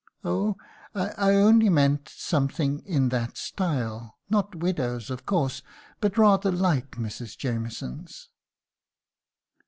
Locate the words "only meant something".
1.35-2.79